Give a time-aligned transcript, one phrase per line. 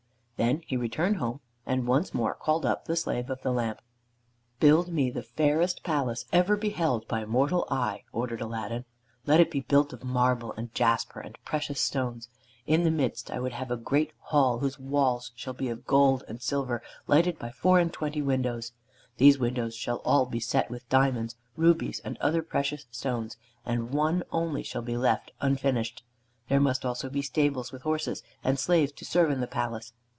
[0.37, 3.79] Then he returned home, and once more called up the Slave of the Lamp.
[4.59, 8.85] "Build me the fairest palace ever beheld by mortal eye," ordered Aladdin.
[9.27, 12.27] "Let it be built of marble and jasper and precious stones.
[12.65, 16.23] In the midst I would have a great hall, whose walls shall be of gold
[16.27, 18.71] and silver, lighted by four and twenty windows.
[19.17, 24.23] These windows shall all be set with diamonds, rubies, and other precious stones, and one
[24.31, 26.01] only shall be left unfinished.
[26.49, 29.93] There must also be stables with horses, and slaves to serve in the palace.